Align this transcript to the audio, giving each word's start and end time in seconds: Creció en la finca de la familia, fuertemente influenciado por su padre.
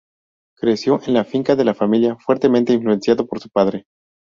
Creció 0.57 0.99
en 1.05 1.13
la 1.13 1.23
finca 1.25 1.55
de 1.55 1.63
la 1.63 1.75
familia, 1.75 2.15
fuertemente 2.15 2.73
influenciado 2.73 3.27
por 3.27 3.39
su 3.39 3.49
padre. 3.51 3.85